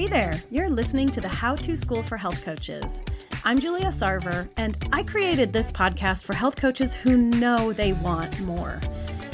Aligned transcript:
Hey 0.00 0.06
there, 0.06 0.32
you're 0.50 0.70
listening 0.70 1.10
to 1.10 1.20
the 1.20 1.28
How 1.28 1.54
To 1.56 1.76
School 1.76 2.02
for 2.02 2.16
Health 2.16 2.42
Coaches. 2.42 3.02
I'm 3.44 3.60
Julia 3.60 3.88
Sarver, 3.88 4.48
and 4.56 4.74
I 4.94 5.02
created 5.02 5.52
this 5.52 5.70
podcast 5.70 6.24
for 6.24 6.34
health 6.34 6.56
coaches 6.56 6.94
who 6.94 7.18
know 7.18 7.74
they 7.74 7.92
want 7.92 8.40
more. 8.40 8.80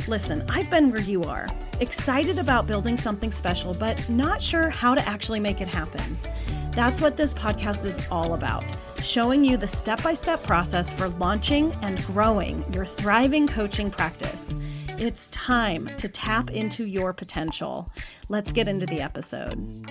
Listen, 0.08 0.44
I've 0.48 0.68
been 0.68 0.90
where 0.90 1.00
you 1.00 1.22
are, 1.22 1.46
excited 1.79 2.40
about 2.40 2.66
building 2.66 2.96
something 2.96 3.30
special, 3.30 3.74
but 3.74 4.10
not 4.10 4.42
sure 4.42 4.68
how 4.68 4.96
to 4.96 5.08
actually 5.08 5.38
make 5.38 5.60
it 5.60 5.68
happen. 5.68 6.18
That's 6.72 7.01
what 7.01 7.17
this 7.17 7.33
podcast 7.33 7.85
is 7.85 8.04
all 8.10 8.35
about 8.35 8.64
showing 9.01 9.44
you 9.44 9.56
the 9.56 9.69
step 9.69 10.03
by 10.03 10.14
step 10.14 10.42
process 10.42 10.92
for 10.92 11.10
launching 11.10 11.72
and 11.83 12.04
growing 12.06 12.64
your 12.72 12.85
thriving 12.85 13.46
coaching 13.46 13.88
practice. 13.88 14.56
It's 14.98 15.28
time 15.28 15.94
to 15.98 16.09
tap 16.09 16.51
into 16.51 16.87
your 16.87 17.12
potential. 17.12 17.88
Let's 18.28 18.52
get 18.52 18.66
into 18.66 18.87
the 18.87 19.01
episode. 19.01 19.87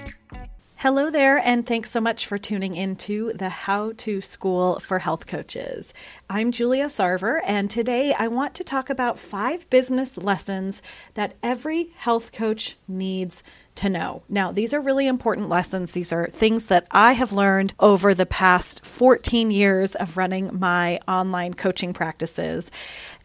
Hello 0.80 1.10
there, 1.10 1.38
and 1.38 1.66
thanks 1.66 1.90
so 1.90 2.02
much 2.02 2.28
for 2.28 2.38
tuning 2.38 2.76
into 2.76 3.32
the 3.32 3.48
How 3.48 3.94
to 3.96 4.20
School 4.20 4.78
for 4.82 5.00
Health 5.00 5.26
Coaches. 5.26 5.94
I'm 6.30 6.52
Julia 6.52 6.88
Sarver, 6.88 7.40
and 7.46 7.72
today 7.72 8.14
I 8.14 8.28
want 8.28 8.54
to 8.56 8.64
talk 8.66 8.90
about 8.90 9.18
five 9.18 9.70
business 9.70 10.18
lessons 10.18 10.84
that 11.14 11.36
every 11.42 11.92
health 11.96 12.34
coach 12.34 12.76
needs 12.90 13.42
to 13.76 13.90
know. 13.90 14.24
Now, 14.30 14.52
these 14.52 14.74
are 14.74 14.80
really 14.80 15.08
important 15.08 15.50
lessons. 15.50 15.94
These 15.94 16.14
are 16.14 16.28
things 16.28 16.68
that 16.68 16.88
I 16.92 17.14
have 17.14 17.32
learned 17.32 17.74
over 17.80 18.14
the 18.14 18.26
past 18.26 18.86
14 18.86 19.52
years 19.52 19.96
of 19.96 20.18
running 20.18 20.58
my 20.60 21.00
online 21.08 21.54
coaching 21.54 21.94
practices. 21.94 22.72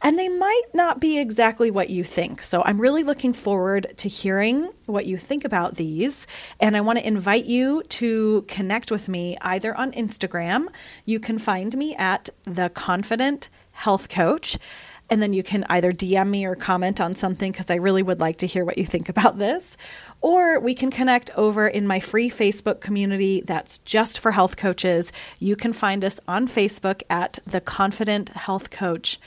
And 0.02 0.18
they 0.18 0.28
might 0.28 0.62
not 0.72 0.98
be 1.00 1.18
exactly 1.18 1.70
what 1.70 1.90
you 1.90 2.04
think. 2.04 2.42
So 2.42 2.62
I'm 2.64 2.80
really 2.80 3.02
looking 3.02 3.32
forward 3.32 3.86
to 3.98 4.08
hearing 4.08 4.70
what 4.86 5.06
you 5.06 5.16
think 5.16 5.44
about 5.44 5.76
these. 5.76 6.26
And 6.58 6.76
I 6.76 6.80
want 6.80 6.98
to 6.98 7.06
invite 7.06 7.44
you 7.44 7.82
to 7.84 8.42
connect 8.48 8.90
with 8.90 9.08
me 9.08 9.36
either 9.42 9.76
on 9.76 9.92
Instagram. 9.92 10.68
You 11.04 11.20
can 11.20 11.38
find 11.38 11.76
me 11.76 11.94
at 11.96 12.30
The 12.44 12.70
Confident 12.70 13.50
Health 13.72 14.08
Coach. 14.08 14.58
And 15.10 15.20
then 15.20 15.32
you 15.32 15.42
can 15.42 15.66
either 15.68 15.90
DM 15.90 16.28
me 16.28 16.44
or 16.44 16.54
comment 16.54 17.00
on 17.00 17.14
something 17.14 17.50
because 17.50 17.68
I 17.68 17.74
really 17.74 18.02
would 18.02 18.20
like 18.20 18.38
to 18.38 18.46
hear 18.46 18.64
what 18.64 18.78
you 18.78 18.86
think 18.86 19.08
about 19.08 19.38
this. 19.38 19.76
Or 20.20 20.60
we 20.60 20.74
can 20.74 20.90
connect 20.90 21.30
over 21.36 21.66
in 21.66 21.86
my 21.86 21.98
free 21.98 22.30
Facebook 22.30 22.80
community 22.80 23.40
that's 23.40 23.78
just 23.80 24.20
for 24.20 24.30
health 24.30 24.56
coaches. 24.56 25.12
You 25.40 25.56
can 25.56 25.72
find 25.72 26.04
us 26.04 26.20
on 26.28 26.46
Facebook 26.46 27.02
at 27.10 27.40
the 27.44 27.60
Confident 27.60 28.28
Health 28.30 28.70
Coach 28.70 29.18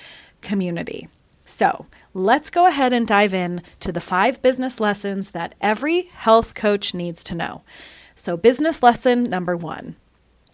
community. 0.41 1.09
So 1.45 1.85
let's 2.13 2.49
go 2.49 2.65
ahead 2.65 2.93
and 2.93 3.05
dive 3.05 3.33
in 3.33 3.61
to 3.81 3.91
the 3.91 3.99
five 3.99 4.41
business 4.41 4.79
lessons 4.79 5.31
that 5.31 5.55
every 5.59 6.03
health 6.03 6.55
coach 6.55 6.93
needs 6.93 7.23
to 7.25 7.35
know. 7.35 7.63
So, 8.15 8.37
business 8.37 8.83
lesson 8.83 9.23
number 9.23 9.57
one 9.57 9.95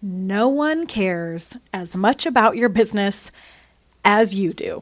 no 0.01 0.47
one 0.47 0.87
cares 0.87 1.57
as 1.73 1.95
much 1.95 2.25
about 2.25 2.55
your 2.55 2.69
business 2.69 3.33
as 4.05 4.33
you 4.33 4.53
do. 4.53 4.81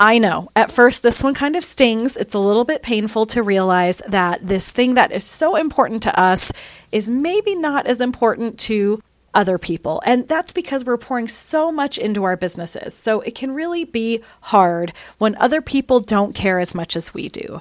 I 0.00 0.18
know. 0.18 0.48
At 0.54 0.70
first, 0.70 1.02
this 1.02 1.24
one 1.24 1.34
kind 1.34 1.56
of 1.56 1.64
stings. 1.64 2.16
It's 2.16 2.34
a 2.34 2.38
little 2.38 2.64
bit 2.64 2.82
painful 2.82 3.26
to 3.26 3.42
realize 3.42 4.00
that 4.06 4.46
this 4.46 4.70
thing 4.70 4.94
that 4.94 5.10
is 5.10 5.24
so 5.24 5.56
important 5.56 6.04
to 6.04 6.20
us 6.20 6.52
is 6.92 7.10
maybe 7.10 7.56
not 7.56 7.86
as 7.86 8.00
important 8.00 8.58
to 8.60 9.02
other 9.34 9.58
people. 9.58 10.00
And 10.06 10.28
that's 10.28 10.52
because 10.52 10.84
we're 10.84 10.98
pouring 10.98 11.26
so 11.26 11.72
much 11.72 11.98
into 11.98 12.24
our 12.24 12.36
businesses. 12.36 12.94
So 12.94 13.20
it 13.22 13.34
can 13.34 13.52
really 13.52 13.84
be 13.84 14.22
hard 14.42 14.92
when 15.18 15.34
other 15.36 15.60
people 15.60 16.00
don't 16.00 16.34
care 16.34 16.60
as 16.60 16.74
much 16.74 16.94
as 16.94 17.12
we 17.12 17.28
do. 17.28 17.60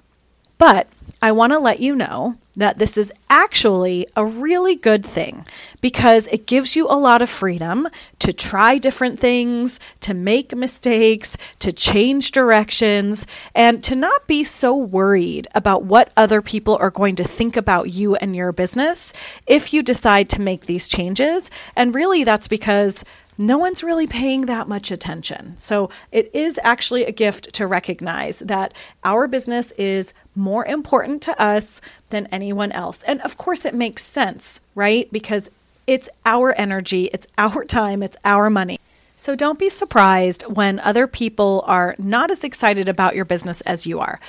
But 0.58 0.88
I 1.22 1.32
want 1.32 1.54
to 1.54 1.60
let 1.60 1.80
you 1.80 1.96
know 1.96 2.36
that 2.56 2.78
this 2.80 2.98
is 2.98 3.14
actually 3.30 4.08
a 4.16 4.26
really 4.26 4.76
good 4.76 5.06
thing 5.06 5.46
because 5.80 6.28
it 6.28 6.48
gives 6.48 6.76
you 6.76 6.88
a 6.88 6.98
lot 6.98 7.22
of 7.22 7.30
freedom 7.30 7.88
to 8.20 8.34
try 8.34 8.78
different 8.78 9.20
things, 9.20 9.80
to 10.02 10.14
make 10.14 10.56
mistakes, 10.56 11.38
to 11.60 11.72
change 11.72 12.32
directions, 12.32 13.28
and 13.54 13.84
to 13.84 13.96
not 13.96 14.28
be 14.28 14.44
so 14.44 14.76
worried 14.76 15.48
about 15.54 15.84
what 15.84 16.12
other 16.18 16.42
people 16.42 16.78
are 16.80 16.92
going 16.92 17.16
to 17.16 17.24
think 17.24 17.56
about 17.56 17.90
you 17.90 18.16
and 18.16 18.36
your 18.36 18.52
business 18.52 19.14
if 19.46 19.74
you 19.74 19.84
decide 19.84 20.30
to 20.30 20.42
make 20.42 20.66
these 20.66 20.88
changes. 20.88 21.52
And 21.76 21.94
really, 21.94 22.24
that's 22.24 22.48
because 22.48 23.04
no 23.38 23.58
one's 23.58 23.84
really 23.84 24.08
paying 24.08 24.48
that 24.48 24.68
much 24.68 24.92
attention. 24.92 25.56
So 25.58 25.90
it 26.12 26.34
is 26.34 26.60
actually 26.64 27.06
a 27.06 27.12
gift 27.12 27.54
to 27.56 27.68
recognize 27.68 28.40
that 28.40 28.74
our 29.04 29.28
business 29.28 29.72
is 29.74 30.14
more 30.36 30.66
important 30.66 31.22
to 31.24 31.42
us 31.42 31.82
than 32.10 32.28
anyone 32.28 32.72
else. 32.72 33.04
And 33.04 33.22
of 33.22 33.38
course, 33.38 33.66
it 33.66 33.76
makes 33.76 34.04
sense, 34.04 34.60
right? 34.76 35.12
Because 35.12 35.52
it's 35.86 36.10
our 36.26 36.54
energy, 36.54 37.06
it's 37.14 37.28
our 37.38 37.64
time, 37.64 38.02
it's 38.04 38.18
our 38.26 38.50
money. 38.50 38.80
So 39.16 39.36
don't 39.36 39.58
be 39.58 39.70
surprised 39.70 40.44
when 40.44 40.80
other 40.80 41.08
people 41.08 41.64
are 41.66 41.96
not 41.98 42.30
as 42.30 42.44
excited 42.44 42.88
about 42.88 43.16
your 43.16 43.26
business 43.26 43.62
as 43.62 43.88
you 43.88 44.00
are. 44.00 44.20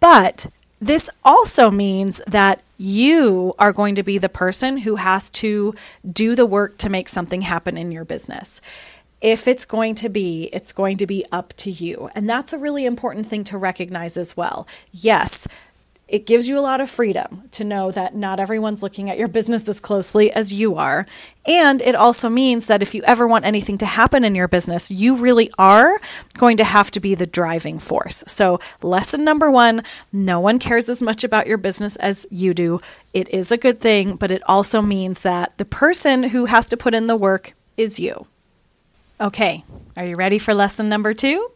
But 0.00 0.46
this 0.80 1.10
also 1.24 1.70
means 1.70 2.20
that 2.26 2.62
you 2.76 3.54
are 3.58 3.72
going 3.72 3.96
to 3.96 4.02
be 4.02 4.18
the 4.18 4.28
person 4.28 4.78
who 4.78 4.96
has 4.96 5.30
to 5.32 5.74
do 6.10 6.36
the 6.36 6.46
work 6.46 6.78
to 6.78 6.88
make 6.88 7.08
something 7.08 7.42
happen 7.42 7.76
in 7.76 7.90
your 7.90 8.04
business. 8.04 8.60
If 9.20 9.48
it's 9.48 9.64
going 9.64 9.96
to 9.96 10.08
be, 10.08 10.48
it's 10.52 10.72
going 10.72 10.96
to 10.98 11.06
be 11.06 11.24
up 11.32 11.52
to 11.56 11.70
you. 11.72 12.08
And 12.14 12.30
that's 12.30 12.52
a 12.52 12.58
really 12.58 12.84
important 12.84 13.26
thing 13.26 13.42
to 13.44 13.58
recognize 13.58 14.16
as 14.16 14.36
well. 14.36 14.68
Yes, 14.92 15.48
it 16.08 16.24
gives 16.24 16.48
you 16.48 16.58
a 16.58 16.60
lot 16.60 16.80
of 16.80 16.88
freedom 16.88 17.44
to 17.50 17.64
know 17.64 17.90
that 17.90 18.14
not 18.14 18.40
everyone's 18.40 18.82
looking 18.82 19.10
at 19.10 19.18
your 19.18 19.28
business 19.28 19.68
as 19.68 19.78
closely 19.78 20.32
as 20.32 20.54
you 20.54 20.76
are. 20.76 21.04
And 21.44 21.82
it 21.82 21.94
also 21.94 22.30
means 22.30 22.66
that 22.66 22.82
if 22.82 22.94
you 22.94 23.02
ever 23.02 23.26
want 23.26 23.44
anything 23.44 23.76
to 23.78 23.86
happen 23.86 24.24
in 24.24 24.34
your 24.34 24.48
business, 24.48 24.90
you 24.90 25.16
really 25.16 25.50
are 25.58 26.00
going 26.38 26.56
to 26.56 26.64
have 26.64 26.90
to 26.92 27.00
be 27.00 27.14
the 27.14 27.26
driving 27.26 27.78
force. 27.78 28.24
So, 28.26 28.58
lesson 28.82 29.22
number 29.22 29.50
one 29.50 29.82
no 30.10 30.40
one 30.40 30.58
cares 30.58 30.88
as 30.88 31.02
much 31.02 31.24
about 31.24 31.46
your 31.46 31.58
business 31.58 31.96
as 31.96 32.26
you 32.30 32.54
do. 32.54 32.80
It 33.12 33.28
is 33.28 33.52
a 33.52 33.58
good 33.58 33.80
thing, 33.80 34.16
but 34.16 34.30
it 34.30 34.42
also 34.46 34.80
means 34.80 35.22
that 35.22 35.58
the 35.58 35.64
person 35.66 36.24
who 36.24 36.46
has 36.46 36.68
to 36.68 36.76
put 36.76 36.94
in 36.94 37.06
the 37.06 37.16
work 37.16 37.52
is 37.76 37.98
you. 37.98 38.26
Okay, 39.20 39.64
are 39.96 40.06
you 40.06 40.14
ready 40.14 40.38
for 40.38 40.54
lesson 40.54 40.88
number 40.88 41.12
two? 41.12 41.48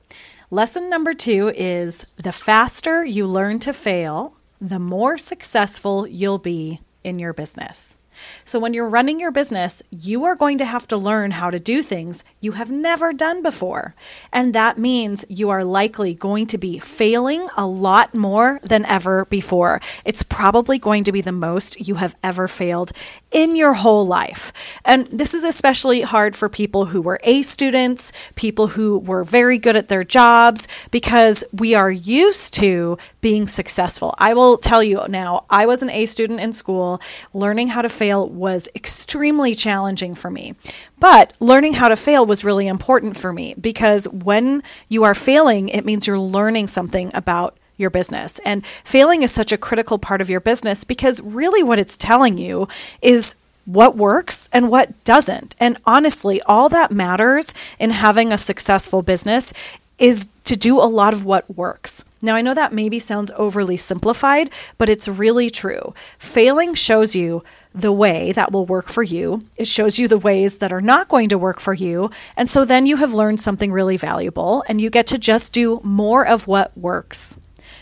Lesson 0.50 0.90
number 0.90 1.14
two 1.14 1.50
is 1.56 2.06
the 2.16 2.32
faster 2.32 3.02
you 3.02 3.26
learn 3.26 3.58
to 3.60 3.72
fail, 3.72 4.36
the 4.62 4.78
more 4.78 5.18
successful 5.18 6.06
you'll 6.06 6.38
be 6.38 6.80
in 7.02 7.18
your 7.18 7.32
business. 7.32 7.96
So, 8.44 8.58
when 8.58 8.74
you're 8.74 8.88
running 8.88 9.20
your 9.20 9.30
business, 9.30 9.82
you 9.90 10.24
are 10.24 10.36
going 10.36 10.58
to 10.58 10.64
have 10.64 10.88
to 10.88 10.96
learn 10.96 11.32
how 11.32 11.50
to 11.50 11.60
do 11.60 11.82
things 11.82 12.24
you 12.40 12.52
have 12.52 12.70
never 12.70 13.12
done 13.12 13.42
before. 13.42 13.94
And 14.32 14.54
that 14.54 14.78
means 14.78 15.24
you 15.28 15.50
are 15.50 15.64
likely 15.64 16.14
going 16.14 16.46
to 16.48 16.58
be 16.58 16.78
failing 16.78 17.48
a 17.56 17.66
lot 17.66 18.14
more 18.14 18.60
than 18.62 18.84
ever 18.86 19.24
before. 19.26 19.80
It's 20.04 20.22
probably 20.22 20.78
going 20.78 21.04
to 21.04 21.12
be 21.12 21.20
the 21.20 21.32
most 21.32 21.86
you 21.86 21.96
have 21.96 22.16
ever 22.22 22.48
failed 22.48 22.92
in 23.30 23.56
your 23.56 23.74
whole 23.74 24.06
life. 24.06 24.52
And 24.84 25.06
this 25.06 25.34
is 25.34 25.44
especially 25.44 26.02
hard 26.02 26.36
for 26.36 26.48
people 26.48 26.86
who 26.86 27.00
were 27.00 27.20
A 27.24 27.42
students, 27.42 28.12
people 28.34 28.68
who 28.68 28.98
were 28.98 29.24
very 29.24 29.58
good 29.58 29.76
at 29.76 29.88
their 29.88 30.04
jobs, 30.04 30.68
because 30.90 31.44
we 31.52 31.74
are 31.74 31.90
used 31.90 32.54
to 32.54 32.98
being 33.20 33.46
successful. 33.46 34.14
I 34.18 34.34
will 34.34 34.58
tell 34.58 34.82
you 34.82 35.04
now, 35.08 35.44
I 35.48 35.66
was 35.66 35.82
an 35.82 35.90
A 35.90 36.06
student 36.06 36.40
in 36.40 36.52
school. 36.52 37.00
Learning 37.32 37.68
how 37.68 37.82
to 37.82 37.88
fail 38.12 38.28
was 38.28 38.68
extremely 38.74 39.54
challenging 39.54 40.14
for 40.14 40.30
me. 40.30 40.54
But 40.98 41.32
learning 41.40 41.74
how 41.74 41.88
to 41.88 41.96
fail 41.96 42.26
was 42.26 42.44
really 42.44 42.68
important 42.68 43.16
for 43.16 43.32
me 43.32 43.54
because 43.58 44.06
when 44.08 44.62
you 44.88 45.04
are 45.04 45.14
failing, 45.14 45.70
it 45.70 45.86
means 45.86 46.06
you're 46.06 46.18
learning 46.18 46.68
something 46.68 47.10
about 47.14 47.56
your 47.78 47.88
business. 47.88 48.38
And 48.44 48.66
failing 48.84 49.22
is 49.22 49.32
such 49.32 49.50
a 49.50 49.56
critical 49.56 49.98
part 49.98 50.20
of 50.20 50.28
your 50.28 50.40
business 50.40 50.84
because 50.84 51.22
really 51.22 51.62
what 51.62 51.78
it's 51.78 51.96
telling 51.96 52.36
you 52.36 52.68
is 53.00 53.34
what 53.64 53.96
works 53.96 54.48
and 54.52 54.68
what 54.68 55.02
doesn't. 55.04 55.56
And 55.58 55.78
honestly, 55.86 56.42
all 56.42 56.68
that 56.68 56.90
matters 56.90 57.54
in 57.78 57.90
having 57.90 58.30
a 58.30 58.38
successful 58.38 59.00
business 59.00 59.54
is 59.98 60.28
to 60.44 60.56
do 60.56 60.78
a 60.78 60.90
lot 60.90 61.14
of 61.14 61.24
what 61.24 61.48
works. 61.56 62.04
Now, 62.20 62.34
I 62.34 62.42
know 62.42 62.54
that 62.54 62.72
maybe 62.72 62.98
sounds 62.98 63.32
overly 63.36 63.76
simplified, 63.76 64.50
but 64.76 64.90
it's 64.90 65.08
really 65.08 65.48
true. 65.48 65.94
Failing 66.18 66.74
shows 66.74 67.14
you 67.14 67.44
the 67.74 67.92
way 67.92 68.32
that 68.32 68.52
will 68.52 68.66
work 68.66 68.88
for 68.88 69.02
you. 69.02 69.40
It 69.56 69.66
shows 69.66 69.98
you 69.98 70.08
the 70.08 70.18
ways 70.18 70.58
that 70.58 70.72
are 70.72 70.80
not 70.80 71.08
going 71.08 71.28
to 71.30 71.38
work 71.38 71.60
for 71.60 71.74
you. 71.74 72.10
And 72.36 72.48
so 72.48 72.64
then 72.64 72.86
you 72.86 72.96
have 72.96 73.14
learned 73.14 73.40
something 73.40 73.72
really 73.72 73.96
valuable 73.96 74.64
and 74.68 74.80
you 74.80 74.90
get 74.90 75.06
to 75.08 75.18
just 75.18 75.52
do 75.52 75.80
more 75.82 76.26
of 76.26 76.46
what 76.46 76.76
works. 76.76 77.38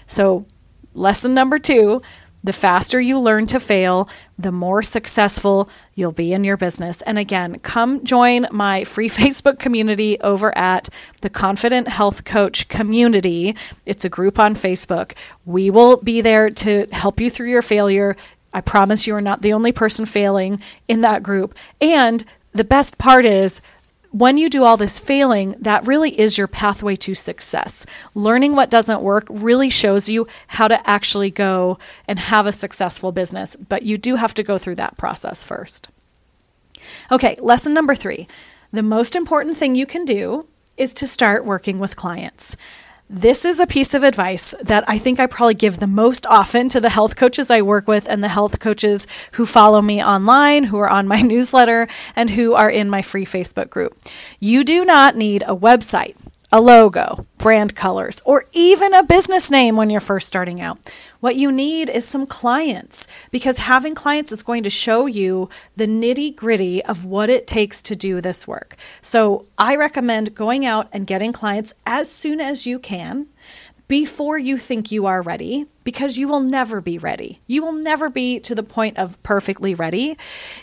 So, 0.07 0.47
lesson 0.95 1.35
number 1.35 1.59
two 1.59 2.01
the 2.43 2.53
faster 2.53 3.01
you 3.01 3.19
learn 3.19 3.45
to 3.47 3.61
fail, 3.61 4.09
the 4.39 4.53
more 4.53 4.83
successful 4.83 5.69
you'll 5.95 6.13
be 6.13 6.33
in 6.33 6.43
your 6.43 6.57
business. 6.57 7.03
And 7.03 7.19
again, 7.19 7.59
come 7.59 8.05
join 8.05 8.47
my 8.51 8.85
free 8.85 9.11
Facebook 9.11 9.59
community 9.59 10.19
over 10.21 10.57
at 10.57 10.89
the 11.21 11.31
Confident 11.31 11.89
Health 11.89 12.25
Coach 12.25 12.69
Community. 12.69 13.55
It's 13.85 14.05
a 14.05 14.09
group 14.09 14.39
on 14.39 14.55
Facebook. 14.55 15.13
We 15.45 15.71
will 15.71 15.99
be 15.99 16.21
there 16.21 16.51
to 16.51 16.87
help 16.93 17.21
you 17.21 17.29
through 17.29 17.51
your 17.51 17.63
failure, 17.63 18.17
I 18.53 18.61
promise 18.61 19.07
you 19.07 19.15
are 19.15 19.21
not 19.21 19.43
the 19.43 19.53
only 19.53 19.73
person 19.73 20.07
failing 20.07 20.61
in 20.89 21.03
that 21.03 21.23
group. 21.23 21.55
And 21.81 22.25
the 22.53 22.65
best 22.65 22.99
part 22.99 23.25
is, 23.25 23.61
when 24.13 24.37
you 24.37 24.51
do 24.51 24.65
all 24.65 24.77
this 24.77 24.99
failing, 24.99 25.55
that 25.61 25.87
really 25.87 26.19
is 26.19 26.37
your 26.37 26.49
pathway 26.49 26.97
to 26.97 27.15
success. 27.15 27.87
Learning 28.13 28.57
what 28.57 28.69
doesn't 28.69 29.03
work 29.03 29.25
really 29.31 29.71
shows 29.71 30.09
you 30.09 30.27
how 30.49 30.67
to 30.67 30.89
actually 30.89 31.31
go 31.31 31.79
and 32.09 32.19
have 32.19 32.45
a 32.45 32.53
successful 32.53 33.13
business, 33.13 33.55
but 33.55 33.85
you 33.85 33.97
do 33.97 34.17
have 34.17 34.35
to 34.35 34.43
go 34.43 34.59
through 34.59 34.75
that 34.75 34.97
process 34.97 35.45
first. 35.45 35.91
Okay, 37.13 37.37
lesson 37.41 37.73
number 37.73 37.95
three. 37.95 38.27
The 38.73 38.83
most 38.83 39.15
important 39.15 39.57
thing 39.57 39.77
you 39.77 39.87
can 39.87 40.05
do 40.05 40.47
is 40.77 40.93
to 40.95 41.07
start 41.07 41.45
working 41.45 41.79
with 41.79 41.95
clients. 41.95 42.57
This 43.13 43.45
is 43.45 43.59
a 43.59 43.67
piece 43.67 43.93
of 43.93 44.05
advice 44.05 44.55
that 44.63 44.85
I 44.87 44.97
think 44.97 45.19
I 45.19 45.27
probably 45.27 45.55
give 45.55 45.81
the 45.81 45.89
most 45.89 46.29
often 46.29 46.69
to 46.69 46.81
the 46.81 46.91
health 46.91 47.17
coaches 47.17 47.51
I 47.51 47.61
work 47.61 47.89
with 47.89 48.09
and 48.09 48.23
the 48.23 48.29
health 48.29 48.61
coaches 48.61 49.09
who 49.33 49.47
follow 49.47 49.83
me 49.83 50.01
online, 50.01 50.63
who 50.63 50.79
are 50.79 50.89
on 50.89 51.09
my 51.09 51.21
newsletter, 51.21 51.89
and 52.15 52.31
who 52.31 52.55
are 52.55 52.71
in 52.71 52.89
my 52.89 53.03
free 53.03 53.27
Facebook 53.27 53.69
group. 53.69 53.99
You 54.39 54.63
do 54.63 54.85
not 54.85 55.17
need 55.17 55.43
a 55.43 55.57
website 55.57 56.15
a 56.53 56.61
logo, 56.61 57.27
brand 57.39 57.77
colors, 57.77 58.21
or 58.25 58.45
even 58.53 58.93
a 58.93 59.05
business 59.05 59.51
name 59.51 59.77
when 59.77 59.89
you're 59.89 60.01
first 60.01 60.27
starting 60.27 60.61
out. 60.61 60.79
What 61.21 61.37
you 61.37 61.53
need 61.53 61.89
is 61.89 62.07
some 62.07 62.27
clients 62.27 63.07
because 63.31 63.59
having 63.59 63.95
clients 63.95 64.33
is 64.33 64.43
going 64.43 64.65
to 64.65 64.71
show 64.71 65.07
you 65.07 65.49
the 65.77 65.87
nitty 65.87 66.35
gritty 66.35 66.85
of 66.85 67.05
what 67.05 67.31
it 67.31 67.47
takes 67.47 67.83
to 67.85 67.95
do 67.95 68.21
this 68.21 68.49
work. 68.49 68.77
So 69.01 69.47
I 69.59 69.77
recommend 69.77 70.35
going 70.35 70.67
out 70.67 70.89
and 70.93 71.07
getting 71.07 71.33
clients 71.33 71.73
as 71.87 72.11
soon 72.11 72.41
as 72.41 72.67
you 72.67 72.79
can 72.79 73.29
before 73.91 74.39
you 74.39 74.57
think 74.57 74.93
you 74.93 75.07
are 75.07 75.21
ready 75.21 75.67
because 75.83 76.17
you 76.17 76.29
will 76.29 76.39
never 76.39 76.81
be 76.81 76.97
ready. 76.97 77.41
You 77.49 77.61
will 77.61 77.73
never 77.73 78.09
be 78.09 78.39
to 78.39 78.55
the 78.55 78.63
point 78.63 78.97
of 78.97 79.21
perfectly 79.25 79.75
ready. 79.75 80.17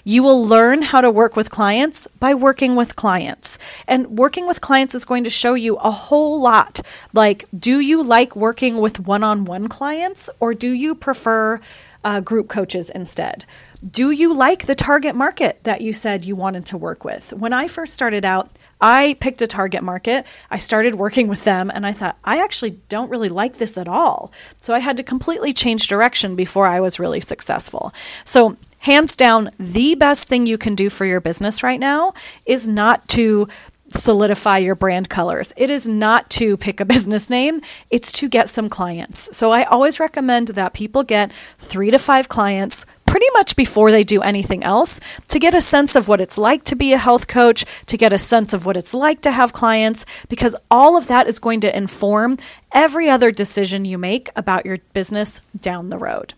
You 0.06 0.24
will 0.24 0.42
learn 0.48 0.82
how 0.82 1.02
to 1.02 1.12
work 1.12 1.36
with 1.36 1.50
clients 1.50 2.08
by 2.22 2.34
working 2.34 2.78
with 2.78 2.96
clients. 2.96 3.60
And 3.86 4.18
working 4.18 4.48
with 4.48 4.62
clients 4.62 4.96
is 4.96 5.04
going 5.04 5.26
to 5.26 5.30
show 5.30 5.56
you 5.56 5.76
a 5.76 5.92
whole 5.92 6.40
lot. 6.40 6.80
Like, 7.12 7.44
do 7.54 7.82
you 7.82 8.02
like 8.02 8.34
working 8.34 8.78
with 8.78 9.02
one 9.02 9.24
on 9.24 9.44
one 9.44 9.68
clients 9.68 10.30
or 10.40 10.54
do 10.54 10.72
you 10.72 10.96
prefer 10.96 11.60
uh, 12.06 12.22
group 12.22 12.48
coaches 12.48 12.90
instead? 12.90 13.44
Do 13.86 14.10
you 14.12 14.34
like 14.34 14.66
the 14.66 14.76
target 14.76 15.16
market 15.16 15.64
that 15.64 15.82
you 15.82 15.94
said 15.94 16.26
you 16.26 16.36
wanted 16.36 16.66
to 16.68 16.78
work 16.78 17.06
with? 17.06 17.32
When 17.34 17.54
I 17.54 17.68
first 17.68 17.94
started 17.94 18.26
out, 18.26 18.50
I 18.82 19.16
picked 19.20 19.42
a 19.42 19.48
target 19.48 19.84
market. 19.84 20.26
I 20.50 20.58
started 20.58 20.96
working 20.96 21.28
with 21.28 21.44
them 21.44 21.72
and 21.74 21.86
I 21.86 21.92
thought, 21.92 22.18
I 22.24 22.44
actually 22.44 22.80
don't 22.90 23.10
really 23.10 23.30
like 23.30 23.58
this 23.58 23.78
at 23.78 23.88
all. 23.88 24.32
So 24.58 24.74
I 24.74 24.80
had 24.80 24.98
to 24.98 25.04
completely 25.04 25.54
change 25.54 25.88
direction 25.88 26.36
before 26.36 26.68
I 26.68 26.80
was 26.80 27.00
really 27.00 27.20
successful. 27.22 27.94
So, 28.24 28.58
hands 28.80 29.18
down, 29.18 29.50
the 29.60 29.96
best 29.96 30.28
thing 30.28 30.46
you 30.46 30.58
can 30.58 30.76
do 30.76 30.90
for 30.90 31.06
your 31.06 31.20
business 31.20 31.64
right 31.64 31.80
now 31.80 32.14
is 32.46 32.68
not 32.68 33.08
to 33.10 33.48
solidify 33.90 34.58
your 34.58 34.76
brand 34.76 35.10
colors. 35.10 35.54
It 35.58 35.70
is 35.70 35.88
not 35.88 36.30
to 36.32 36.58
pick 36.58 36.80
a 36.80 36.86
business 36.94 37.30
name, 37.30 37.62
it's 37.90 38.12
to 38.14 38.30
get 38.30 38.50
some 38.50 38.70
clients. 38.70 39.36
So 39.36 39.52
I 39.52 39.64
always 39.64 40.00
recommend 40.00 40.50
that 40.50 40.74
people 40.74 41.04
get 41.04 41.32
three 41.58 41.92
to 41.92 42.00
five 42.00 42.30
clients 42.30 42.86
pretty 43.08 43.26
much 43.34 43.56
before 43.56 43.90
they 43.90 44.04
do 44.04 44.22
anything 44.22 44.64
else 44.64 45.00
to 45.30 45.40
get 45.40 45.56
a 45.56 45.62
sense 45.62 45.96
of 45.96 46.08
what 46.08 46.22
it's 46.22 46.38
like 46.38 46.64
to 46.66 46.76
be 46.76 46.94
a 46.94 46.98
health 46.98 47.28
coach, 47.28 47.66
to 47.88 47.98
get 47.98 48.14
a 48.14 48.20
sense 48.20 48.54
of 48.54 48.66
what 48.66 48.78
it's 48.78 48.94
like 48.94 49.22
to 49.22 49.32
have 49.32 49.54
clients, 49.54 50.06
because 50.30 50.56
all 50.70 50.96
of 50.96 51.08
that 51.08 51.28
is 51.28 51.40
going 51.40 51.62
to 51.62 51.76
inform 51.76 52.38
every 52.72 53.10
other 53.10 53.32
decision 53.32 53.86
you 53.86 53.98
make 53.98 54.30
about 54.36 54.66
your 54.66 54.78
business 54.94 55.42
down 55.60 55.90
the 55.90 55.98
road. 55.98 56.36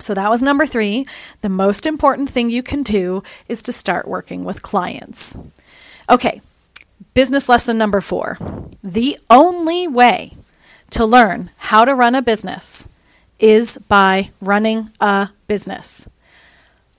So 0.00 0.14
that 0.14 0.30
was 0.30 0.42
number 0.42 0.66
three. 0.66 1.06
The 1.42 1.48
most 1.48 1.86
important 1.86 2.30
thing 2.30 2.48
you 2.48 2.62
can 2.62 2.82
do 2.82 3.22
is 3.48 3.62
to 3.64 3.72
start 3.72 4.08
working 4.08 4.44
with 4.44 4.62
clients. 4.62 5.36
Okay, 6.08 6.40
business 7.12 7.48
lesson 7.48 7.76
number 7.76 8.00
four. 8.00 8.38
The 8.82 9.18
only 9.28 9.86
way 9.86 10.34
to 10.90 11.04
learn 11.04 11.50
how 11.56 11.84
to 11.84 11.94
run 11.94 12.14
a 12.14 12.22
business 12.22 12.88
is 13.40 13.78
by 13.88 14.30
running 14.40 14.90
a 15.00 15.30
business. 15.48 16.08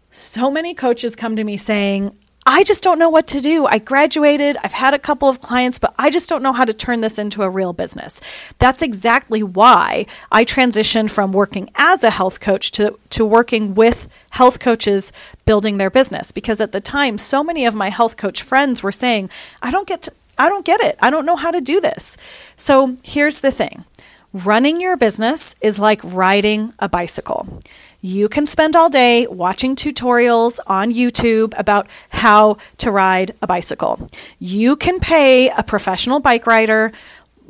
So 0.10 0.52
many 0.52 0.74
coaches 0.74 1.16
come 1.16 1.36
to 1.38 1.44
me 1.44 1.56
saying, 1.56 2.16
I 2.46 2.64
just 2.64 2.84
don't 2.84 2.98
know 2.98 3.10
what 3.10 3.28
to 3.28 3.40
do. 3.40 3.68
I 3.68 3.78
graduated, 3.78 4.58
I've 4.64 4.72
had 4.72 4.96
a 4.96 5.00
couple 5.00 5.30
of 5.30 5.42
clients, 5.42 5.78
but 5.78 5.94
I 6.00 6.10
just 6.10 6.28
don't 6.28 6.42
know 6.42 6.54
how 6.54 6.66
to 6.66 6.74
turn 6.74 7.02
this 7.02 7.20
into 7.20 7.44
a 7.44 7.50
real 7.50 7.72
business. 7.72 8.20
That's 8.58 8.82
exactly 8.82 9.44
why 9.44 10.08
I 10.32 10.44
transitioned 10.44 11.12
from 11.12 11.34
working 11.34 11.70
as 11.76 12.04
a 12.04 12.10
health 12.10 12.40
coach 12.40 12.72
to, 12.72 12.98
to 13.12 13.24
working 13.24 13.76
with 13.76 14.08
health 14.32 14.60
coaches 14.60 15.14
building 15.46 15.78
their 15.78 15.92
business. 15.92 16.32
Because 16.32 16.60
at 16.60 16.72
the 16.72 16.82
time, 16.82 17.20
so 17.20 17.44
many 17.44 17.64
of 17.66 17.76
my 17.76 17.90
health 17.90 18.18
coach 18.18 18.42
friends 18.42 18.82
were 18.82 18.92
saying, 18.92 19.30
I 19.62 19.70
don't 19.70 19.88
get 19.88 20.02
to, 20.04 20.12
I 20.40 20.50
don't 20.50 20.66
get 20.66 20.82
it. 20.82 20.98
I 21.00 21.12
don't 21.12 21.28
know 21.28 21.36
how 21.36 21.52
to 21.52 21.62
do 21.62 21.80
this. 21.80 22.18
So 22.58 22.98
here's 23.04 23.42
the 23.42 23.52
thing 23.52 23.86
Running 24.34 24.80
your 24.80 24.96
business 24.96 25.58
is 25.60 25.78
like 25.78 26.00
riding 26.06 26.74
a 26.80 26.88
bicycle. 26.88 27.60
You 28.00 28.30
can 28.30 28.46
spend 28.46 28.78
all 28.78 28.90
day 28.90 29.28
watching 29.28 29.76
tutorials 29.76 30.58
on 30.68 30.94
YouTube 30.94 31.54
about 31.60 31.88
how 32.12 32.56
to 32.78 32.92
ride 32.92 33.36
a 33.42 33.48
bicycle. 33.48 34.10
You 34.40 34.78
can 34.78 35.02
pay 35.02 35.50
a 35.50 35.64
professional 35.64 36.22
bike 36.22 36.48
rider 36.48 36.94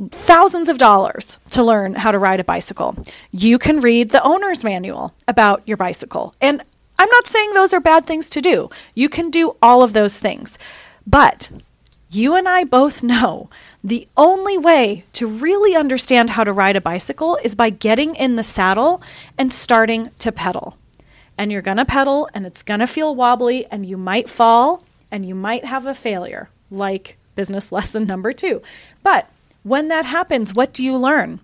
thousands 0.09 0.69
of 0.69 0.79
dollars 0.79 1.37
to 1.51 1.63
learn 1.63 1.93
how 1.93 2.11
to 2.11 2.17
ride 2.17 2.39
a 2.39 2.43
bicycle. 2.43 2.97
You 3.31 3.59
can 3.59 3.79
read 3.79 4.09
the 4.09 4.23
owner's 4.23 4.63
manual 4.63 5.13
about 5.27 5.61
your 5.67 5.77
bicycle. 5.77 6.33
And 6.41 6.63
I'm 6.97 7.09
not 7.09 7.27
saying 7.27 7.53
those 7.53 7.75
are 7.75 7.79
bad 7.79 8.07
things 8.07 8.27
to 8.31 8.41
do. 8.41 8.71
You 8.95 9.07
can 9.07 9.29
do 9.29 9.55
all 9.61 9.83
of 9.83 9.93
those 9.93 10.17
things. 10.19 10.57
But 11.05 11.51
you 12.11 12.35
and 12.35 12.47
I 12.47 12.63
both 12.63 13.03
know 13.03 13.49
the 13.83 14.07
only 14.17 14.57
way 14.57 15.05
to 15.13 15.27
really 15.27 15.75
understand 15.75 16.31
how 16.31 16.43
to 16.43 16.53
ride 16.53 16.75
a 16.75 16.81
bicycle 16.81 17.37
is 17.43 17.55
by 17.55 17.69
getting 17.69 18.15
in 18.15 18.35
the 18.35 18.43
saddle 18.43 19.01
and 19.37 19.51
starting 19.51 20.11
to 20.19 20.31
pedal. 20.31 20.77
And 21.37 21.51
you're 21.51 21.61
going 21.61 21.77
to 21.77 21.85
pedal 21.85 22.29
and 22.33 22.45
it's 22.45 22.63
going 22.63 22.81
to 22.81 22.87
feel 22.87 23.15
wobbly 23.15 23.65
and 23.67 23.85
you 23.85 23.97
might 23.97 24.29
fall 24.29 24.83
and 25.09 25.25
you 25.25 25.35
might 25.35 25.65
have 25.65 25.85
a 25.85 25.95
failure, 25.95 26.49
like 26.69 27.17
business 27.35 27.71
lesson 27.71 28.05
number 28.05 28.31
two. 28.31 28.61
But 29.03 29.29
when 29.63 29.87
that 29.87 30.05
happens, 30.05 30.53
what 30.53 30.73
do 30.73 30.83
you 30.83 30.97
learn? 30.97 31.39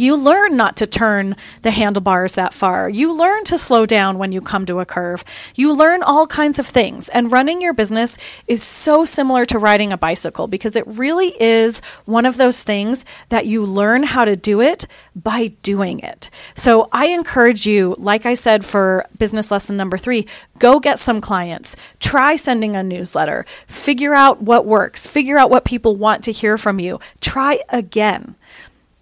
You 0.00 0.16
learn 0.16 0.56
not 0.56 0.76
to 0.76 0.86
turn 0.86 1.36
the 1.62 1.70
handlebars 1.70 2.34
that 2.34 2.54
far. 2.54 2.88
You 2.88 3.16
learn 3.16 3.44
to 3.44 3.58
slow 3.58 3.86
down 3.86 4.18
when 4.18 4.32
you 4.32 4.40
come 4.40 4.66
to 4.66 4.80
a 4.80 4.86
curve. 4.86 5.24
You 5.54 5.72
learn 5.72 6.02
all 6.02 6.26
kinds 6.26 6.58
of 6.58 6.66
things. 6.66 7.08
And 7.08 7.32
running 7.32 7.60
your 7.60 7.72
business 7.72 8.18
is 8.46 8.62
so 8.62 9.04
similar 9.04 9.44
to 9.46 9.58
riding 9.58 9.92
a 9.92 9.98
bicycle 9.98 10.46
because 10.46 10.76
it 10.76 10.86
really 10.86 11.34
is 11.40 11.80
one 12.04 12.26
of 12.26 12.36
those 12.36 12.62
things 12.62 13.04
that 13.28 13.46
you 13.46 13.64
learn 13.64 14.02
how 14.02 14.24
to 14.24 14.36
do 14.36 14.60
it 14.60 14.86
by 15.14 15.48
doing 15.62 16.00
it. 16.00 16.30
So 16.54 16.88
I 16.92 17.06
encourage 17.06 17.66
you, 17.66 17.94
like 17.98 18.26
I 18.26 18.34
said 18.34 18.64
for 18.64 19.06
business 19.18 19.50
lesson 19.50 19.76
number 19.76 19.98
three, 19.98 20.26
go 20.58 20.80
get 20.80 20.98
some 20.98 21.20
clients. 21.20 21.76
Try 22.00 22.36
sending 22.36 22.76
a 22.76 22.82
newsletter. 22.82 23.46
Figure 23.66 24.14
out 24.14 24.42
what 24.42 24.66
works. 24.66 25.06
Figure 25.06 25.38
out 25.38 25.50
what 25.50 25.64
people 25.64 25.96
want 25.96 26.24
to 26.24 26.32
hear 26.32 26.58
from 26.58 26.78
you. 26.78 27.00
Try 27.20 27.60
again. 27.68 28.36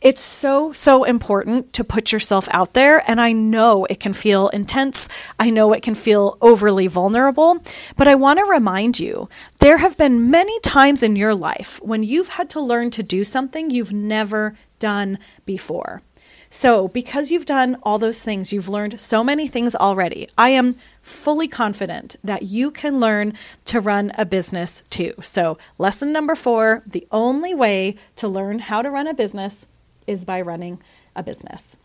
It's 0.04 0.20
so, 0.20 0.70
so 0.70 1.04
important 1.04 1.72
to 1.72 1.82
put 1.82 2.12
yourself 2.12 2.46
out 2.50 2.74
there. 2.74 3.02
And 3.10 3.18
I 3.18 3.32
know 3.32 3.86
it 3.86 4.00
can 4.00 4.12
feel 4.12 4.48
intense. 4.48 5.08
I 5.40 5.48
know 5.48 5.72
it 5.72 5.82
can 5.82 5.94
feel 5.94 6.36
overly 6.42 6.88
vulnerable. 6.88 7.58
But 7.96 8.06
I 8.06 8.14
want 8.14 8.38
to 8.38 8.44
remind 8.44 9.00
you 9.00 9.30
there 9.60 9.78
have 9.78 9.96
been 9.96 10.30
many 10.30 10.60
times 10.60 11.02
in 11.02 11.16
your 11.16 11.34
life 11.34 11.80
when 11.82 12.02
you've 12.02 12.28
had 12.28 12.50
to 12.50 12.60
learn 12.60 12.90
to 12.90 13.02
do 13.02 13.24
something 13.24 13.70
you've 13.70 13.94
never 13.94 14.58
done 14.78 15.18
before. 15.46 16.02
So, 16.50 16.86
because 16.88 17.32
you've 17.32 17.46
done 17.46 17.78
all 17.82 17.98
those 17.98 18.22
things, 18.22 18.52
you've 18.52 18.68
learned 18.68 19.00
so 19.00 19.24
many 19.24 19.48
things 19.48 19.74
already. 19.74 20.28
I 20.38 20.50
am 20.50 20.76
fully 21.02 21.48
confident 21.48 22.14
that 22.22 22.42
you 22.42 22.70
can 22.70 23.00
learn 23.00 23.32
to 23.64 23.80
run 23.80 24.12
a 24.16 24.24
business 24.24 24.84
too. 24.88 25.14
So, 25.22 25.58
lesson 25.78 26.12
number 26.12 26.34
four 26.36 26.82
the 26.86 27.08
only 27.10 27.54
way 27.54 27.96
to 28.16 28.28
learn 28.28 28.60
how 28.60 28.82
to 28.82 28.90
run 28.90 29.08
a 29.08 29.14
business 29.14 29.66
is 30.06 30.24
by 30.24 30.40
running 30.40 30.82
a 31.14 31.22
business. 31.22 31.76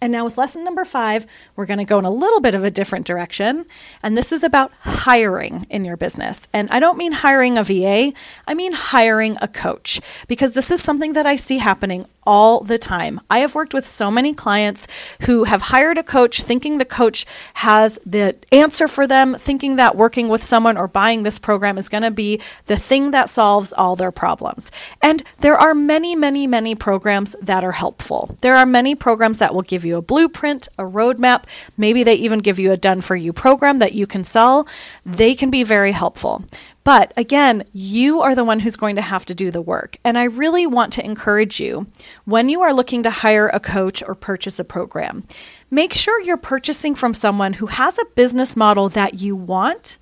And 0.00 0.12
now, 0.12 0.24
with 0.24 0.38
lesson 0.38 0.64
number 0.64 0.84
five, 0.84 1.26
we're 1.56 1.66
going 1.66 1.78
to 1.78 1.84
go 1.84 1.98
in 1.98 2.04
a 2.04 2.10
little 2.10 2.40
bit 2.40 2.54
of 2.54 2.64
a 2.64 2.70
different 2.70 3.06
direction. 3.06 3.66
And 4.02 4.16
this 4.16 4.32
is 4.32 4.42
about 4.42 4.72
hiring 4.80 5.66
in 5.68 5.84
your 5.84 5.96
business. 5.96 6.48
And 6.52 6.70
I 6.70 6.80
don't 6.80 6.98
mean 6.98 7.12
hiring 7.12 7.58
a 7.58 7.64
VA, 7.64 8.12
I 8.46 8.54
mean 8.54 8.72
hiring 8.72 9.36
a 9.40 9.48
coach, 9.48 10.00
because 10.28 10.54
this 10.54 10.70
is 10.70 10.82
something 10.82 11.12
that 11.12 11.26
I 11.26 11.36
see 11.36 11.58
happening 11.58 12.06
all 12.24 12.60
the 12.60 12.78
time. 12.78 13.20
I 13.30 13.40
have 13.40 13.54
worked 13.54 13.74
with 13.74 13.86
so 13.86 14.10
many 14.10 14.32
clients 14.32 14.86
who 15.22 15.44
have 15.44 15.62
hired 15.62 15.98
a 15.98 16.02
coach 16.02 16.42
thinking 16.42 16.78
the 16.78 16.84
coach 16.84 17.26
has 17.54 17.98
the 18.04 18.36
answer 18.52 18.88
for 18.88 19.06
them, 19.06 19.34
thinking 19.34 19.76
that 19.76 19.96
working 19.96 20.28
with 20.28 20.42
someone 20.42 20.76
or 20.76 20.86
buying 20.86 21.22
this 21.22 21.38
program 21.38 21.78
is 21.78 21.88
going 21.88 22.02
to 22.02 22.10
be 22.10 22.40
the 22.66 22.76
thing 22.76 23.10
that 23.10 23.28
solves 23.28 23.72
all 23.72 23.96
their 23.96 24.12
problems. 24.12 24.70
And 25.02 25.24
there 25.38 25.56
are 25.56 25.74
many, 25.74 26.14
many, 26.14 26.46
many 26.46 26.74
programs 26.74 27.34
that 27.40 27.64
are 27.64 27.72
helpful. 27.72 28.36
There 28.42 28.54
are 28.54 28.66
many 28.66 28.94
programs 28.94 29.38
that 29.38 29.54
will 29.54 29.62
give 29.62 29.84
you 29.84 29.89
you 29.90 29.98
a 29.98 30.02
blueprint, 30.02 30.68
a 30.78 30.84
roadmap. 30.84 31.44
Maybe 31.76 32.02
they 32.02 32.14
even 32.14 32.38
give 32.38 32.58
you 32.58 32.72
a 32.72 32.76
done 32.76 33.02
for 33.02 33.14
you 33.16 33.32
program 33.32 33.78
that 33.78 33.92
you 33.92 34.06
can 34.06 34.24
sell. 34.24 34.66
They 35.04 35.34
can 35.34 35.50
be 35.50 35.62
very 35.62 35.92
helpful. 35.92 36.44
But 36.82 37.12
again, 37.16 37.64
you 37.72 38.22
are 38.22 38.34
the 38.34 38.44
one 38.44 38.60
who's 38.60 38.76
going 38.76 38.96
to 38.96 39.02
have 39.02 39.26
to 39.26 39.34
do 39.34 39.50
the 39.50 39.60
work. 39.60 39.98
And 40.02 40.16
I 40.16 40.24
really 40.24 40.66
want 40.66 40.94
to 40.94 41.04
encourage 41.04 41.60
you 41.60 41.86
when 42.24 42.48
you 42.48 42.62
are 42.62 42.72
looking 42.72 43.02
to 43.02 43.10
hire 43.10 43.48
a 43.48 43.60
coach 43.60 44.02
or 44.06 44.14
purchase 44.14 44.58
a 44.58 44.64
program, 44.64 45.24
make 45.70 45.92
sure 45.92 46.20
you're 46.22 46.36
purchasing 46.36 46.94
from 46.94 47.12
someone 47.12 47.54
who 47.54 47.66
has 47.66 47.98
a 47.98 48.06
business 48.14 48.56
model 48.56 48.88
that 48.88 49.20
you 49.20 49.36
want 49.36 49.98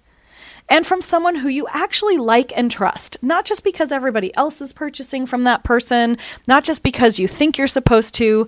and 0.69 0.87
from 0.87 1.03
someone 1.03 1.37
who 1.37 1.49
you 1.49 1.67
actually 1.73 2.19
like 2.19 2.57
and 2.57 2.71
trust, 2.71 3.17
not 3.23 3.45
just 3.45 3.65
because 3.65 3.91
everybody 3.91 4.35
else 4.37 4.61
is 4.61 4.73
purchasing 4.73 5.27
from 5.27 5.45
that 5.45 5.65
person, 5.65 6.19
not 6.47 6.65
just 6.65 6.83
because 6.83 7.19
you 7.19 7.27
think 7.27 7.57
you're 7.57 7.67
supposed 7.67 8.15
to. 8.17 8.47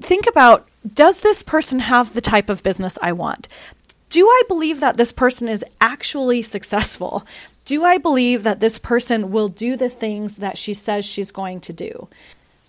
Think 0.00 0.26
about 0.26 0.68
does 0.94 1.20
this 1.20 1.42
person 1.42 1.80
have 1.80 2.14
the 2.14 2.20
type 2.20 2.48
of 2.48 2.62
business 2.62 2.98
I 3.02 3.12
want? 3.12 3.48
Do 4.08 4.26
I 4.26 4.42
believe 4.48 4.80
that 4.80 4.96
this 4.96 5.12
person 5.12 5.48
is 5.48 5.64
actually 5.80 6.42
successful? 6.42 7.26
Do 7.64 7.84
I 7.84 7.98
believe 7.98 8.42
that 8.44 8.60
this 8.60 8.78
person 8.78 9.30
will 9.30 9.48
do 9.48 9.76
the 9.76 9.90
things 9.90 10.36
that 10.36 10.56
she 10.56 10.72
says 10.72 11.04
she's 11.04 11.30
going 11.30 11.60
to 11.60 11.72
do? 11.72 12.08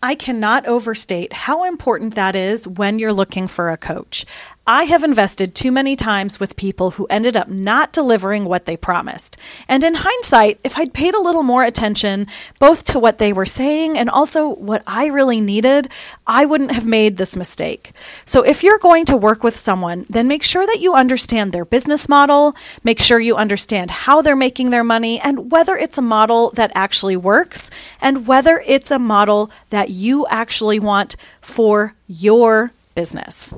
I 0.02 0.16
cannot 0.16 0.66
overstate 0.66 1.34
how 1.34 1.66
important 1.66 2.16
that 2.16 2.36
is 2.36 2.68
when 2.68 3.00
you're 3.00 3.14
looking 3.14 3.48
for 3.48 3.70
a 3.70 3.78
coach. 3.78 4.26
I 4.72 4.84
have 4.84 5.04
invested 5.04 5.56
too 5.56 5.72
many 5.72 5.96
times 5.96 6.40
with 6.40 6.56
people 6.56 6.92
who 6.92 7.08
ended 7.08 7.36
up 7.36 7.48
not 7.48 7.92
delivering 7.92 8.46
what 8.46 8.68
they 8.68 8.78
promised. 8.78 9.36
And 9.68 9.84
in 9.84 9.96
hindsight, 9.96 10.60
if 10.64 10.78
I'd 10.78 10.94
paid 10.94 11.16
a 11.16 11.20
little 11.20 11.42
more 11.42 11.64
attention 11.64 12.28
both 12.60 12.84
to 12.84 13.00
what 13.00 13.18
they 13.18 13.34
were 13.34 13.48
saying 13.48 13.98
and 13.98 14.12
also 14.12 14.48
what 14.48 14.84
I 14.86 15.08
really 15.08 15.42
needed, 15.42 15.90
I 16.28 16.46
wouldn't 16.46 16.74
have 16.74 16.86
made 16.86 17.18
this 17.18 17.36
mistake. 17.36 17.94
So 18.26 18.44
if 18.44 18.62
you're 18.62 18.78
going 18.78 19.06
to 19.06 19.18
work 19.18 19.42
with 19.42 19.58
someone, 19.58 20.06
then 20.08 20.28
make 20.28 20.44
sure 20.44 20.68
that 20.68 20.80
you 20.80 20.94
understand 20.94 21.52
their 21.52 21.66
business 21.66 22.08
model, 22.08 22.56
make 22.84 23.00
sure 23.00 23.20
you 23.20 23.38
understand 23.38 23.90
how 23.90 24.22
they're 24.22 24.36
making 24.36 24.70
their 24.70 24.84
money, 24.84 25.20
and 25.20 25.52
whether 25.52 25.76
it's 25.78 25.98
a 25.98 26.04
model 26.04 26.52
that 26.52 26.72
actually 26.76 27.18
works, 27.18 27.72
and 28.00 28.28
whether 28.28 28.62
it's 28.68 28.92
a 28.92 29.00
model 29.00 29.50
that 29.72 29.90
you 29.90 30.28
actually 30.28 30.80
want 30.80 31.16
for 31.42 31.96
your 32.06 32.72
business. 32.94 33.56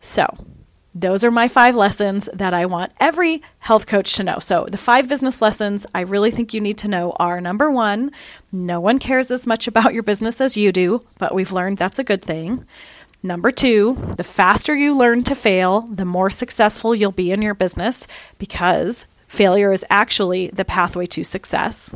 So, 0.00 0.26
those 0.94 1.24
are 1.24 1.30
my 1.30 1.46
five 1.46 1.76
lessons 1.76 2.26
that 2.32 2.54
I 2.54 2.64
want 2.64 2.90
every 2.98 3.42
health 3.58 3.86
coach 3.86 4.14
to 4.14 4.24
know. 4.24 4.38
So, 4.38 4.66
the 4.70 4.78
five 4.78 5.08
business 5.08 5.42
lessons 5.42 5.86
I 5.94 6.00
really 6.00 6.30
think 6.30 6.54
you 6.54 6.60
need 6.60 6.78
to 6.78 6.88
know 6.88 7.12
are 7.18 7.40
number 7.40 7.70
one, 7.70 8.12
no 8.50 8.80
one 8.80 8.98
cares 8.98 9.30
as 9.30 9.46
much 9.46 9.68
about 9.68 9.92
your 9.92 10.02
business 10.02 10.40
as 10.40 10.56
you 10.56 10.72
do, 10.72 11.04
but 11.18 11.34
we've 11.34 11.52
learned 11.52 11.76
that's 11.76 11.98
a 11.98 12.04
good 12.04 12.22
thing. 12.22 12.64
Number 13.22 13.50
two, 13.50 13.94
the 14.16 14.24
faster 14.24 14.74
you 14.74 14.96
learn 14.96 15.22
to 15.24 15.34
fail, 15.34 15.82
the 15.82 16.04
more 16.04 16.30
successful 16.30 16.94
you'll 16.94 17.12
be 17.12 17.32
in 17.32 17.42
your 17.42 17.54
business 17.54 18.06
because 18.38 19.06
failure 19.26 19.72
is 19.72 19.84
actually 19.90 20.48
the 20.48 20.64
pathway 20.64 21.06
to 21.06 21.24
success. 21.24 21.94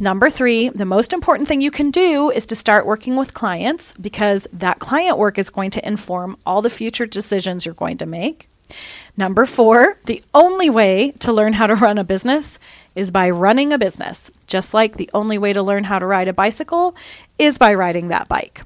Number 0.00 0.30
three, 0.30 0.68
the 0.68 0.84
most 0.84 1.12
important 1.12 1.48
thing 1.48 1.60
you 1.60 1.72
can 1.72 1.90
do 1.90 2.30
is 2.30 2.46
to 2.46 2.56
start 2.56 2.86
working 2.86 3.16
with 3.16 3.34
clients 3.34 3.92
because 3.94 4.46
that 4.52 4.78
client 4.78 5.18
work 5.18 5.38
is 5.38 5.50
going 5.50 5.72
to 5.72 5.86
inform 5.86 6.36
all 6.46 6.62
the 6.62 6.70
future 6.70 7.04
decisions 7.04 7.66
you're 7.66 7.74
going 7.74 7.98
to 7.98 8.06
make. 8.06 8.48
Number 9.16 9.44
four, 9.44 9.98
the 10.04 10.22
only 10.32 10.70
way 10.70 11.12
to 11.18 11.32
learn 11.32 11.54
how 11.54 11.66
to 11.66 11.74
run 11.74 11.98
a 11.98 12.04
business 12.04 12.60
is 12.94 13.10
by 13.10 13.28
running 13.30 13.72
a 13.72 13.78
business, 13.78 14.30
just 14.46 14.72
like 14.72 14.96
the 14.96 15.10
only 15.14 15.36
way 15.36 15.52
to 15.52 15.62
learn 15.62 15.82
how 15.82 15.98
to 15.98 16.06
ride 16.06 16.28
a 16.28 16.32
bicycle 16.32 16.94
is 17.36 17.58
by 17.58 17.74
riding 17.74 18.08
that 18.08 18.28
bike. 18.28 18.62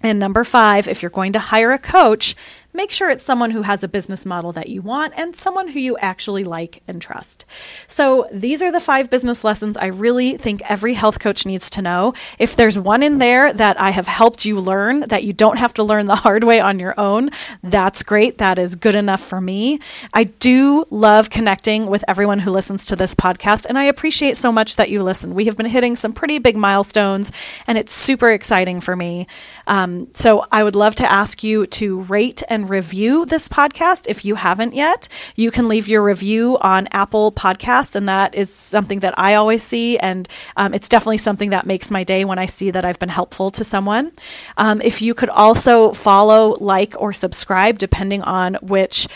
And 0.00 0.18
number 0.18 0.44
five, 0.44 0.88
if 0.88 1.02
you're 1.02 1.10
going 1.10 1.32
to 1.34 1.38
hire 1.38 1.72
a 1.72 1.78
coach, 1.78 2.36
make 2.74 2.90
sure 2.90 3.08
it's 3.08 3.22
someone 3.22 3.52
who 3.52 3.62
has 3.62 3.84
a 3.84 3.88
business 3.88 4.26
model 4.26 4.52
that 4.52 4.68
you 4.68 4.82
want 4.82 5.14
and 5.16 5.34
someone 5.34 5.68
who 5.68 5.78
you 5.78 5.96
actually 5.98 6.44
like 6.44 6.82
and 6.88 7.00
trust. 7.00 7.46
So, 7.86 8.28
these 8.32 8.60
are 8.62 8.72
the 8.72 8.80
five 8.80 9.08
business 9.08 9.44
lessons 9.44 9.76
I 9.76 9.86
really 9.86 10.36
think 10.36 10.60
every 10.68 10.94
health 10.94 11.20
coach 11.20 11.46
needs 11.46 11.70
to 11.70 11.82
know. 11.82 12.14
If 12.38 12.56
there's 12.56 12.78
one 12.78 13.02
in 13.02 13.18
there 13.18 13.52
that 13.52 13.80
I 13.80 13.90
have 13.90 14.08
helped 14.08 14.44
you 14.44 14.60
learn 14.60 15.00
that 15.00 15.22
you 15.24 15.32
don't 15.32 15.58
have 15.58 15.72
to 15.74 15.84
learn 15.84 16.06
the 16.06 16.16
hard 16.16 16.42
way 16.44 16.60
on 16.60 16.78
your 16.78 16.98
own, 16.98 17.30
that's 17.62 18.02
great. 18.02 18.38
That 18.38 18.58
is 18.58 18.74
good 18.74 18.96
enough 18.96 19.22
for 19.22 19.40
me. 19.40 19.78
I 20.12 20.24
do 20.24 20.84
love 20.90 21.30
connecting 21.30 21.86
with 21.86 22.04
everyone 22.08 22.40
who 22.40 22.50
listens 22.50 22.86
to 22.86 22.96
this 22.96 23.14
podcast, 23.14 23.66
and 23.66 23.78
I 23.78 23.84
appreciate 23.84 24.36
so 24.36 24.50
much 24.50 24.76
that 24.76 24.90
you 24.90 25.02
listen. 25.02 25.34
We 25.34 25.44
have 25.44 25.56
been 25.56 25.66
hitting 25.66 25.94
some 25.94 26.12
pretty 26.12 26.38
big 26.38 26.56
milestones, 26.56 27.30
and 27.66 27.78
it's 27.78 27.94
super 27.94 28.30
exciting 28.30 28.80
for 28.80 28.96
me. 28.96 29.28
Um, 29.68 30.08
so, 30.14 30.46
I 30.50 30.64
would 30.64 30.74
love 30.74 30.96
to 30.96 31.10
ask 31.10 31.44
you 31.44 31.66
to 31.66 32.00
rate 32.02 32.42
and 32.64 32.70
review 32.70 33.26
this 33.26 33.48
podcast 33.48 34.06
if 34.08 34.24
you 34.24 34.34
haven't 34.34 34.74
yet. 34.74 35.08
You 35.36 35.50
can 35.50 35.68
leave 35.68 35.86
your 35.86 36.02
review 36.02 36.58
on 36.60 36.88
Apple 36.92 37.30
Podcasts, 37.32 37.94
and 37.94 38.08
that 38.08 38.34
is 38.34 38.52
something 38.52 39.00
that 39.00 39.18
I 39.18 39.34
always 39.34 39.62
see. 39.62 39.98
And 39.98 40.28
um, 40.56 40.72
it's 40.72 40.88
definitely 40.88 41.18
something 41.18 41.50
that 41.50 41.66
makes 41.66 41.90
my 41.90 42.04
day 42.04 42.24
when 42.24 42.38
I 42.38 42.46
see 42.46 42.70
that 42.70 42.84
I've 42.84 42.98
been 42.98 43.10
helpful 43.10 43.50
to 43.52 43.64
someone. 43.64 44.12
Um, 44.56 44.80
if 44.80 45.02
you 45.02 45.14
could 45.14 45.28
also 45.28 45.92
follow, 45.92 46.56
like, 46.60 46.94
or 46.98 47.12
subscribe, 47.12 47.78
depending 47.78 48.22
on 48.22 48.54
which 48.62 49.08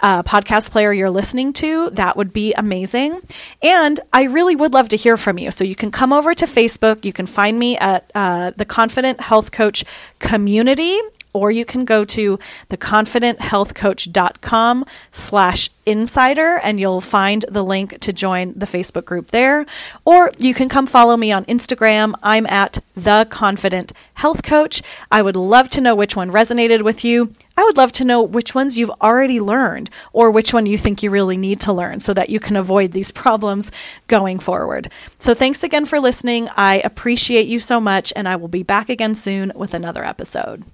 uh, 0.00 0.22
podcast 0.22 0.70
player 0.72 0.92
you're 0.92 1.10
listening 1.10 1.52
to, 1.54 1.90
that 1.90 2.16
would 2.16 2.32
be 2.32 2.52
amazing. 2.54 3.20
And 3.62 3.98
I 4.12 4.24
really 4.24 4.56
would 4.56 4.74
love 4.74 4.88
to 4.90 4.96
hear 4.96 5.16
from 5.16 5.38
you. 5.38 5.50
So 5.50 5.64
you 5.64 5.76
can 5.76 5.90
come 5.90 6.12
over 6.12 6.34
to 6.34 6.44
Facebook. 6.44 7.04
You 7.04 7.12
can 7.12 7.26
find 7.26 7.58
me 7.58 7.78
at 7.78 8.10
uh, 8.14 8.50
the 8.50 8.64
Confident 8.64 9.20
Health 9.20 9.52
Coach 9.52 9.84
Community 10.18 10.98
or 11.36 11.50
you 11.50 11.66
can 11.66 11.84
go 11.84 12.04
to 12.04 12.38
theconfidenthealthcoach.com 12.70 14.84
slash 15.10 15.70
insider 15.84 16.58
and 16.64 16.80
you'll 16.80 17.00
find 17.00 17.44
the 17.48 17.62
link 17.62 18.00
to 18.00 18.12
join 18.12 18.52
the 18.56 18.66
facebook 18.66 19.04
group 19.04 19.30
there. 19.30 19.64
Or 20.04 20.32
you 20.38 20.54
can 20.54 20.68
come 20.68 20.86
follow 20.86 21.16
me 21.16 21.30
on 21.30 21.44
instagram. 21.44 22.14
I'm 22.22 22.46
at 22.46 22.78
the 22.94 23.26
confident 23.30 23.92
health 24.14 24.42
coach 24.42 24.82
i 25.10 25.20
would 25.20 25.36
love 25.36 25.68
to 25.68 25.82
know 25.82 25.94
which 25.94 26.16
one 26.16 26.30
resonated 26.30 26.80
with 26.82 27.04
you. 27.04 27.30
I 27.58 27.64
would 27.64 27.76
love 27.76 27.92
to 27.92 28.04
know 28.04 28.22
which 28.22 28.54
ones 28.54 28.78
you've 28.78 28.90
already 29.00 29.40
learned 29.40 29.90
or 30.12 30.30
which 30.30 30.52
one 30.52 30.66
you 30.66 30.76
think 30.76 31.02
you 31.02 31.10
really 31.10 31.36
need 31.36 31.60
to 31.62 31.72
learn 31.72 32.00
so 32.00 32.12
that 32.14 32.30
you 32.30 32.40
can 32.40 32.56
avoid 32.56 32.92
these 32.92 33.12
problems 33.22 33.70
going 34.08 34.38
forward. 34.38 34.90
So 35.18 35.34
thanks 35.34 35.62
again 35.62 35.86
for 35.86 36.00
listening. 36.00 36.48
I 36.56 36.80
appreciate 36.84 37.46
you 37.46 37.58
so 37.58 37.80
much 37.80 38.12
and 38.16 38.28
i 38.28 38.36
will 38.36 38.48
be 38.48 38.62
back 38.62 38.88
again 38.88 39.14
soon 39.14 39.52
with 39.54 39.74
another 39.74 40.04
episode 40.04 40.64